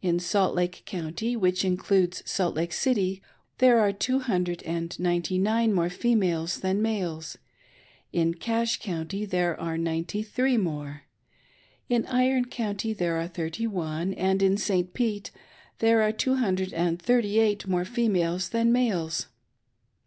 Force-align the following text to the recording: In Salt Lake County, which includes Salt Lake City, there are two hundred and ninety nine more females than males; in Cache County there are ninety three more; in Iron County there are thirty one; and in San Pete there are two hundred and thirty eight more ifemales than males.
In 0.00 0.18
Salt 0.18 0.54
Lake 0.54 0.84
County, 0.86 1.36
which 1.36 1.62
includes 1.62 2.22
Salt 2.24 2.54
Lake 2.54 2.72
City, 2.72 3.20
there 3.58 3.78
are 3.78 3.92
two 3.92 4.20
hundred 4.20 4.62
and 4.62 4.98
ninety 4.98 5.36
nine 5.38 5.70
more 5.74 5.90
females 5.90 6.60
than 6.60 6.80
males; 6.80 7.36
in 8.10 8.32
Cache 8.32 8.80
County 8.80 9.26
there 9.26 9.54
are 9.60 9.76
ninety 9.76 10.22
three 10.22 10.56
more; 10.56 11.02
in 11.90 12.06
Iron 12.06 12.46
County 12.46 12.94
there 12.94 13.16
are 13.18 13.28
thirty 13.28 13.66
one; 13.66 14.14
and 14.14 14.42
in 14.42 14.56
San 14.56 14.84
Pete 14.84 15.30
there 15.80 16.00
are 16.00 16.10
two 16.10 16.36
hundred 16.36 16.72
and 16.72 16.98
thirty 16.98 17.38
eight 17.38 17.66
more 17.66 17.84
ifemales 17.84 18.52
than 18.52 18.72
males. 18.72 19.26